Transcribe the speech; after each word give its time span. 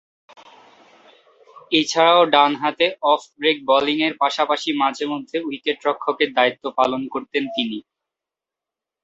এছাড়াও 1.71 2.21
ডানহাতে 2.33 2.85
off 3.11 3.21
break 3.35 3.57
বোলিংয়ের 3.67 4.13
পাশাপাশি 4.21 4.69
মাঝে-মধ্যে 4.81 5.37
উইকেট-রক্ষকের 5.47 6.29
দায়িত্ব 6.37 6.63
পালন 6.79 7.01
করতেন 7.13 7.43
তিনি। 7.55 7.79